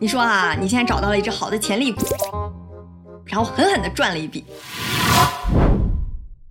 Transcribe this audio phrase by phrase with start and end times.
[0.00, 2.04] 你说啊，你现在找到了一只好的潜力股，
[3.24, 4.44] 然后狠狠的赚了一笔。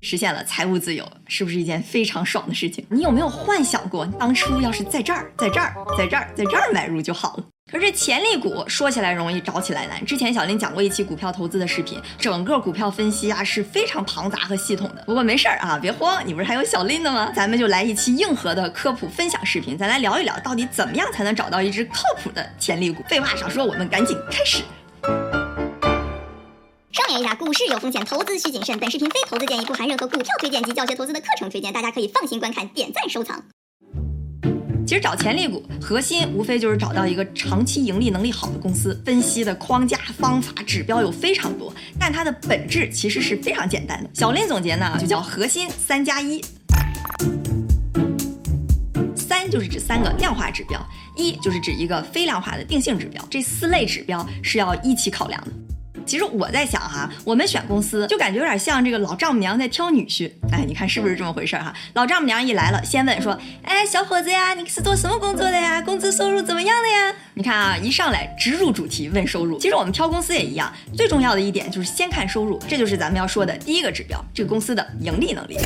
[0.02, 2.86] 实现了财务自由，是不是一件非常爽的事情？
[2.90, 7.44] 你有没有幻想过，当初要是在这儿、在这儿、在这儿、在这儿买入就好了？
[7.74, 10.06] 可是潜力股说起来容易，找起来难。
[10.06, 15.04] 之前小林讲过一期股票投资的视频，整个股票分析啊是非常庞杂和系统的。
[15.08, 17.32] 不过没事儿啊，别慌，你不是还有小林的吗？
[17.36, 23.02] 咱们就来一期硬核的科普分享视频，咱来聊一聊，到底怎么样才能找到一只靠谱的潜力股？
[23.10, 24.62] 废话少说，我们赶紧开始。
[26.92, 28.78] 声明一下，股市有风险，投资需谨慎。
[28.78, 33.44] 本视频非投资建议，不含任何股票推荐及教学投资的课程推荐，大家可以放心观看，点赞收藏。
[34.86, 39.02] 其实找潜力股，核心无非就是找到一个长期盈利能力好的公司。
[39.06, 44.10] 分析的框架、方法、指标有非常多，但它的本质其实是非常简单的。
[44.14, 46.44] 小林总结呢，就叫核心三加一。
[49.16, 53.26] 三就是指三个量化指标，一就是指一个非量化的定性指标。
[53.30, 55.52] 这四类指标是要一起考量的。
[56.06, 60.32] 其实我在想哈，我们选公司就感觉有点像这个老丈母娘在挑女婿。
[60.52, 61.74] 哎，你看是不是这么回事哈？
[61.94, 65.82] 老丈母娘一来了，先问说：“哎，小伙子呀，你是做什么工作的呀？
[65.82, 69.58] 工资收入怎么样的呀？”你看啊，一上来直入主题问收入。
[69.58, 75.58] 其实我们挑公司也一样，最重要的一点就是先看收入，这就是咱们要说的第一个指标，这个公司的盈利能力。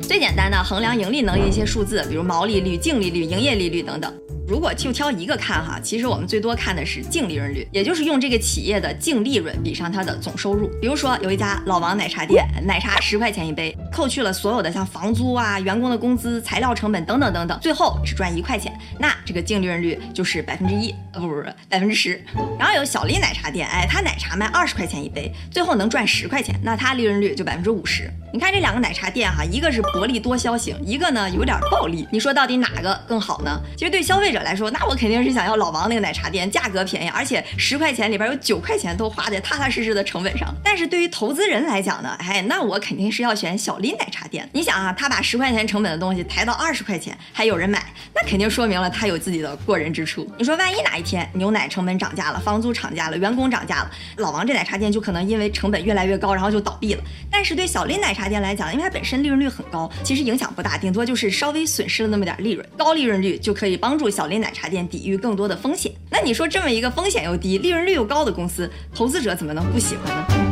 [0.00, 4.12] 最简单的衡量盈利能力一些数字，比如毛利率、净利率、营业利率等等。
[4.48, 10.68] 如果就挑一个看哈，其实我们最多看的是净利润率，也就是用这个企业的净利润比上它的总收入。
[10.80, 22.18] 比如说有一家老王奶茶店，奶茶十块钱一杯，扣去了所有的像房租啊、员工的工资、材料成本等等等等，最后只赚一块钱，那这个净利润率就是百分之一，呃不不不，百分之十。
[22.58, 28.10] 然后有小丽奶茶店，哎，它奶茶卖二十块钱一杯，最后能赚十块钱，那它利润率就百分之五十。
[28.32, 33.60] 你看这两个奶茶店哈，一个是薄利多销型，一个呢有点暴利，你说到底哪个更好呢？
[33.76, 40.54] 其实对消费者来说，那我肯定是想要老王那个奶茶店，价格便宜，而且十块钱里边有九块钱都花在踏踏实实的成本上。
[40.64, 44.48] 但是对于投资人来讲呢，哎，那我肯定是要选小林奶茶店。
[44.52, 50.30] 你想啊，他把十块钱成本的东西抬到二十块钱，还有人买，那肯定说明了他有自己的过人之处。
[50.38, 57.02] 你说万一哪一天牛奶成本涨价了，房租涨价了，员工涨价了，老王这奶茶店就可能因为成本越来越高，然后就倒闭了。
[57.30, 62.66] 但是对小林奶茶店来讲，因为它本身利润率很高，其实影响不大，顶多就是稍微损失了那么点利润。
[62.76, 65.92] 高利润率就可以帮助小类奶茶店抵御更多的风险。
[66.10, 70.47] 那你说这么一个风险又低、利润率又高的公司，投资者怎么能不喜欢呢？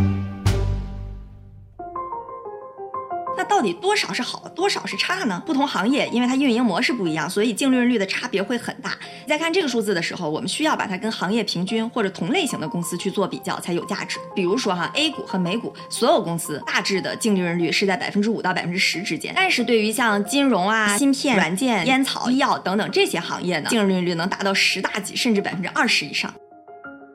[3.36, 5.42] 那到底多少是好，多少是差呢？
[5.44, 8.96] 不同行业因为它运营模式不一样，所以净利润率的差别会很大。
[9.26, 14.18] 在看这个数字的时候，我们需要把它跟行业平均或者同类型的公司去做比较才有价值。
[14.34, 26.32] 比如说哈，A 股和美股所有公司大致的净利润率是在百分之五到百分之十之间，但是对于像金融啊、芯片、软件、烟草、医药等等这些行业呢，净利润率能达到十大几甚至百分之二十以上。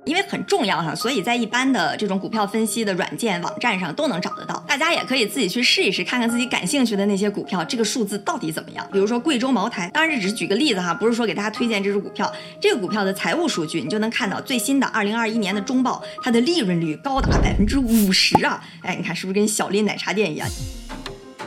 [0.05, 4.63] 因为很重要哈，所以在一般的这种股票分析的软件网站上都能找得到。
[4.67, 8.87] 大家也可以自己去试一试，看看自己感兴趣的那些股票，这个数字到底怎么样。
[8.91, 12.31] 比如说贵州茅台，当然这只是举个例子哈，不是说给大家推荐这只股票。
[12.59, 18.63] 这个股票的财务数据，你就能看到最新的二零二一年的中报，它的利润率高达百分之五十啊！
[18.81, 20.47] 哎，你看是不是跟小丽奶茶店一样？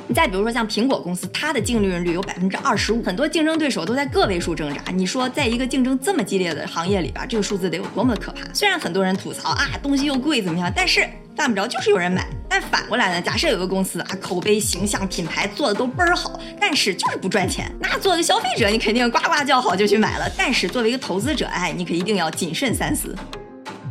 [0.06, 4.82] 你再比如说像苹果公司，它的净利润率有百分之二十五，很多竞争对手都在个位数挣扎。
[4.92, 8.42] 你说在一个竞争这么激烈的行业里边，这个数字得有多么的可怕？
[8.53, 12.26] 虽然很多人吐槽啊，东西又贵怎么样，但是犯不着就是有人买。
[12.50, 20.31] 但反过来呢，假设有个公司啊，口碑、形象、品牌做的都倍儿好，但是就是不赚钱，那作为消费者，你肯定呱呱叫好就去买了。
[20.36, 23.16] 但是作为一个投资者，哎，你可一定要谨慎三思。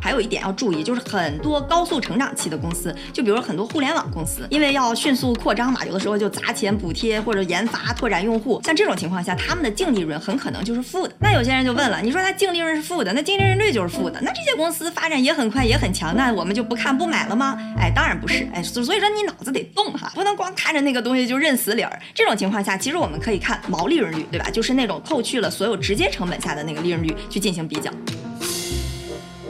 [0.04, 8.62] 还有一点要注意，就是很多高速成长期的公司，就比如很多互联网公司，因为要迅速扩张嘛，有的时候就砸钱补贴或者研发拓展用户。
[8.66, 11.16] 像这种情况下，他们的净利润很可能就是负的。
[11.22, 17.58] 那有些人就问了，你说它净利润是负的，那净利润率就是负的，那这些公司发展也很快也很强，那我们就不看不买了吗？
[17.80, 21.98] 哎，当然不是，哎，所以说你脑子得动哈，不能光看着那个东西就认死理儿。
[22.14, 24.50] 这种情况下，其实我们可以看毛利润率，对吧？
[24.50, 27.90] 就是那种扣去了所有直接成本下的那个利润率去进行比较。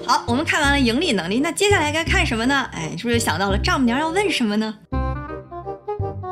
[0.06, 2.70] 好，我们看完了盈利能力，那接下来该看什么呢？
[2.74, 4.76] 哎，是不是想到了丈母娘要问什么呢？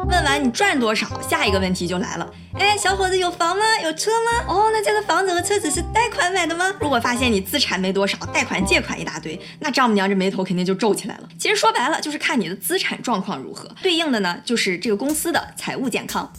[0.09, 2.29] 问完你赚多少，下一个问题就来了。
[2.59, 3.63] 哎，小伙子有房吗？
[3.81, 4.45] 有车吗？
[4.53, 6.69] 哦，那这个房子和车子是贷款买的吗？
[6.81, 11.29] 如果发现你资产没多少，贷款借款一大堆，那丈母娘这眉头肯定就皱起来了。
[11.39, 16.33] 其实说白了就是看你的资产状况如何，对应的呢就是这个公司的财务健康。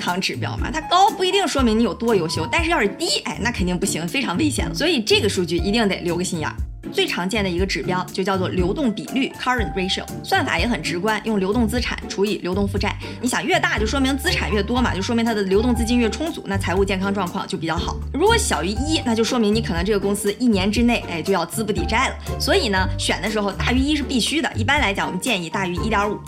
[0.00, 4.74] 健康指标嘛，它高不一定说明你有多优秀，但是要是低，哎，那肯定不行，非常危险了。
[4.74, 6.56] 所以这个数据一定得留个心眼儿。
[6.90, 12.96] 最常见的一个指标就叫做流动比率 （current ratio），算法也很直观，用流动资产除以流动负债。
[13.20, 17.94] 你想越大，就说明资产越多嘛，就说明它的流动资金越充足，那财务健康状况就比较好。
[18.14, 22.14] 如果小于一，那就说明你可能这个公司一年之内，哎，就要资不抵债了。
[22.40, 24.50] 所以呢，选的时候大于一是必须的。
[24.56, 26.18] 一般来讲，我们建议大于一点五。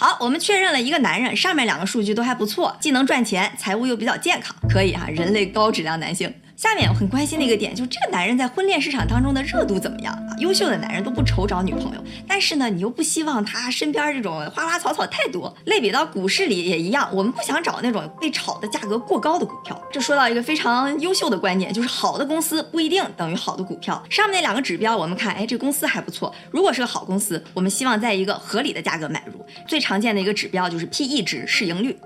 [0.00, 6.32] 好，我们确认了一个男人，上面两个数据都还不错，既能赚钱，财务又比较健康，可以哈，人类高质量男性。
[6.60, 10.36] 下面我很关心的一个点，就是这个男人在婚恋市场当中的热度怎么样啊？
[10.36, 15.56] 优秀的男人都不愁找女朋友，但是呢，你又不希望他身边这种花花草草太多。
[15.64, 19.82] 类比到股市里也一样，我们不想找那种被炒的价格过高的股票。
[19.90, 24.04] 这说到一个非常优秀的观点，就是好的公司不一定等于好的股票。
[24.10, 26.30] 上面那两个指标，我们看，哎，这公司还不错。
[26.50, 29.42] 如果是个好公司，我们希望在一个合理的价格买入。
[29.66, 31.96] 最常见的一个指标就是 P/E 值，市盈率。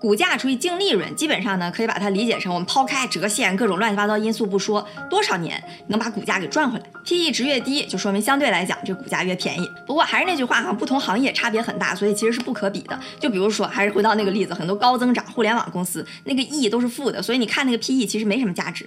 [0.00, 9.70] 股价除以净利润，基本上呢可以把它理解成我们抛开折现各种乱七八糟因素不说，多少年能把股价给赚回来？P/E 值越低，就说明相对来讲这股价越便宜。
[9.86, 12.98] 不过还是那句话哈，不同行业差别很大，所以其实是不可比的。
[13.18, 18.86] 就比如说，还是回到那个例子，很多高增长互联网公司那个 E 都是负的，所以你看那个 P/E 其实没什么价值。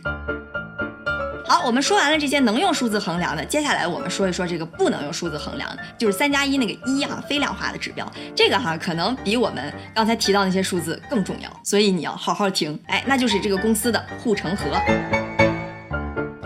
[1.48, 8.06] 好，我们说完了这些能用数字衡量的，接下来我们说一说这个不能用数字衡量的，就是三加一那个一啊，非量化的指标。
[8.36, 12.78] 这个哈可能比我们刚才提到那些数字更重要，所以你要好好听。
[12.88, 15.27] 哎，那就是这个公司的护城河。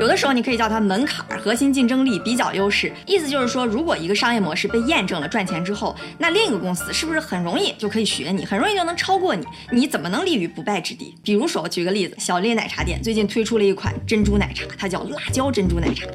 [0.01, 9.45] 有的时候你可以叫它门槛、核心竞争力、比较优势，意思就是说，如果一个商业模式被验证了赚钱之后，那另一个公司是不是很容易就可以学你，很容易就能超过你？
[9.71, 11.13] 你怎么能立于不败之地？
[11.23, 16.07] 比如说，举个例子，小丽奶茶店最近推出了一款珍珠奶茶，它叫辣椒珍珠奶茶。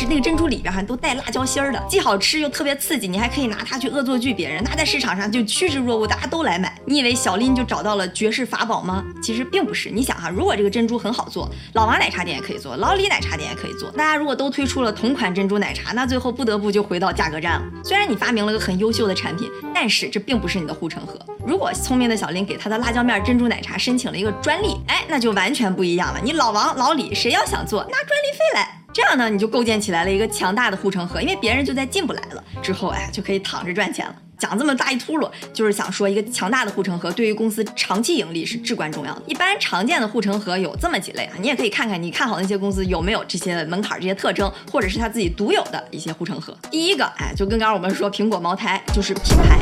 [0.00, 6.74] 是那个珍珠里边哈都带辣椒芯儿的，既好吃又特别刺激，你还可以拿它去恶作剧别人，那在市场上就趋之若鹜，大家都来买。
[6.86, 9.04] 你以为小林就找到了绝世法宝吗？
[9.22, 9.90] 其实并不是。
[9.90, 17.66] 你想哈，如果这个珍珠很好做，老王奶茶店也可以做，老李奶茶店也可以做，大家如果都推出了同款珍珠奶茶，那最后不得不就回到价格战了。
[17.84, 21.14] 虽然你发明了个很优秀的产品，但是这并不是你的护城河。
[21.46, 26.20] 如果聪明的小林给他的辣椒面珍珠奶茶申请了一个专利，哎，那就完全不一样了。
[26.24, 28.79] 你老王、老李谁要想做，拿专利费来。
[28.92, 34.14] 这样呢，你就构建起来了一个强大的护城河，因为别人就在进不来了，之后哎就可以躺着赚钱了。
[34.36, 39.22] 讲这么大一秃噜，就是想说一个强大的护城河对于公司长期盈利是至关重要的。
[39.26, 46.56] 一般常见的护城河有这么几类啊，你也可以看看你看好那些公司有没有这些门槛、这些特征，或者是他自己独有的一些护城河。
[46.70, 49.60] 第一个，哎，就跟刚刚我们说苹果、茅台，就是品牌。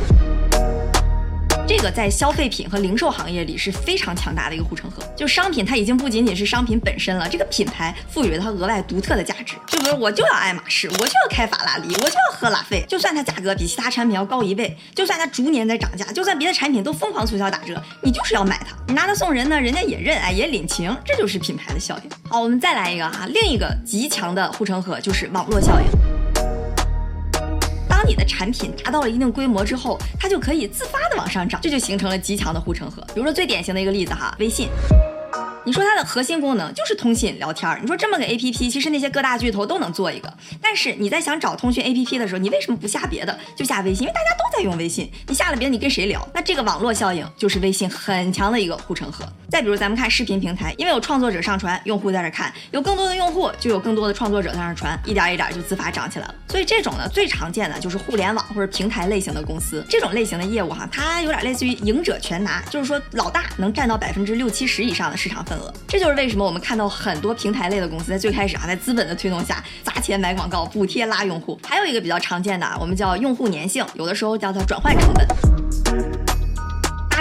[1.68, 5.02] 这个在消费品和零售行业里是非常强大的一个护城河。
[5.14, 9.54] 就商品，它已经不仅仅是商品本身了，这个品牌赋予了它额外独特的价值。
[9.66, 18.74] 就比如我就要爱马仕，我就要开法拉利，我就要喝拉菲，就算它价格比其他产品要高一倍，就算它逐年在涨价，就算别的产品都疯狂促销打折，你就是要买它。
[18.86, 22.10] 你拿它送人呢，人家也认，哎，也领情，这就是品牌的效应。
[22.30, 26.17] 好，我们再来一个哈，另一个极强的护城河就是网络效应。
[28.08, 33.02] 你的产品达到了一定规模之后，它就可以自发的往上涨，这就形成了极强的护城河。
[33.14, 34.70] 比如说最典型的一个例子哈，微信。
[35.66, 40.32] 你说它的核心功能就是通信聊天儿，你说这么个 A P P，其实那些各大巨头都能做一个。
[40.62, 44.04] 但是你在想找通讯 A P P 的时候，你为什么不下别的，就下微信？
[44.04, 46.26] 因为大家都在用微信，你下了别的，你跟谁聊？
[46.32, 49.30] 那这个网络效应就是微信很强的一个护城河。
[49.50, 56.34] 再比如咱们看视频平台，因为有创作者上传，用户在这看，有更多的用户就有更多的创作者在那传，一点一点就自发涨起来了。
[56.48, 65.72] 所以这种呢，最常见的就是互联网或者平台类型的公司，这种类型的业务哈，它有点类似于赢者全拿，就是说老大能占到百分之六七十以上的市场份额。
[65.88, 71.58] 这就是为什么我们看到很多平台类的公司在最开始啊，在资本的推动下砸钱买广告、补贴拉用户。
[71.66, 75.47] 还有一个比较常见的啊，我们叫用户粘性，有的时候叫它转换成本。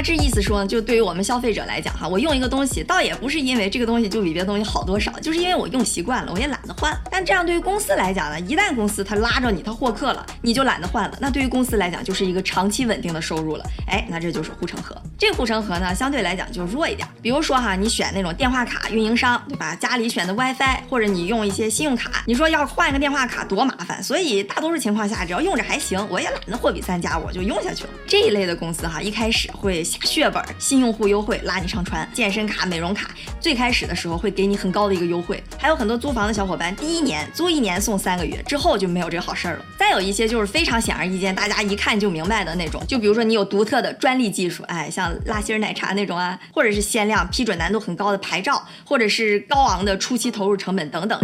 [0.07, 6.97] 大致意思说呢，就对于我们消费者来讲哈，我用一个东西，倒也不是因为这个东西就比别的东西好多少，就是因为我用习惯了，我也懒得换。
[7.11, 11.17] 但这样对于公司来讲呢，一旦公司它拉着你，它获客了，你就懒得换了。
[11.19, 13.65] 那对于公司来讲，就是一个长期稳定的收入了。
[13.85, 14.95] 哎，那这就是护城河。
[15.17, 17.05] 这护城河呢，相对来讲就弱一点。
[17.21, 19.75] 比如说哈，你选那种电话卡运营商，对吧？
[19.75, 24.01] 家里选的 WiFi，或者你用一些信用卡，你说要换一个电话卡多麻烦。
[24.01, 27.89] 所以大多数情况下，只要用着还行，我也懒得货比三家，我就用下去了。
[28.07, 30.43] 这一类的公司哈，一开始会血本。
[30.59, 35.41] 新用户优惠拉你上船，健身卡、美容卡，最开始的时候会给你很高的一个优惠。
[35.57, 39.65] 还有很多租房的小伙伴，第一年租一年送三个月，之后就没有这好事儿了。
[39.77, 51.19] 再有一些就是非常显而易见，大家一看就明白的那种，就比如说你有独特的专利技术，哎，像拉心奶茶那种啊，或者是限量、批准难度很高的牌照，或者是高昂的初期投入成本等等。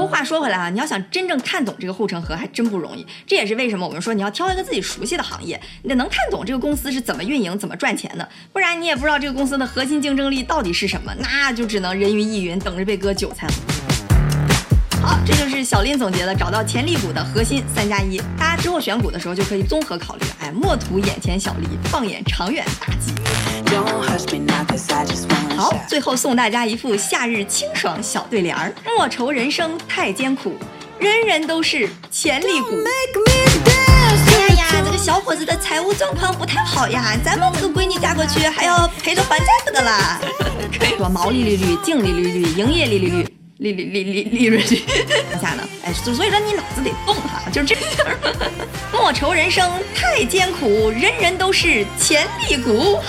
[0.00, 3.06] 不过话说回来啊，你要想真正看懂这个护城河，还真不容易。
[3.26, 13.52] 这也是为什么我们说你要挑一个自己熟悉的行业，你得能看懂这个公司是怎么运营、怎么赚钱的，不然你也不知道这个公司的核心竞争力到底是什么，那就只能人云亦云，等着被割韭菜了。
[15.02, 18.18] 好，这就是小林总结的找到潜力股的核心三加一。
[18.38, 23.12] 大家之后选股的时候就可以综合考虑，哎，莫图眼前小利，放眼长远大计。
[25.56, 30.54] 好，最后送大家一副夏日清爽小对联儿：莫愁人生太艰苦，
[30.98, 32.76] 人人都是潜力股。
[32.76, 40.20] 哎呀呀，这个小伙子的财务状况不太好呀，咱们这个闺女嫁过去还要陪着还债不得啦。
[40.78, 43.39] 可以说毛利率率、净利率率、营业利率率。
[43.60, 44.82] 利利利利利润率
[45.40, 45.62] 下呢？
[45.84, 47.84] 哎，所所以说你脑子得动哈，就是这样。
[48.90, 52.98] 莫愁人生太艰苦，人人都是潜力股。